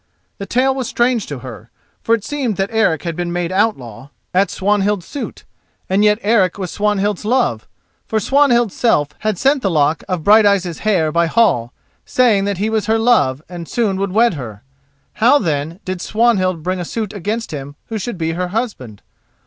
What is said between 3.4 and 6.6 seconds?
outlaw at Swanhild's suit, and yet Eric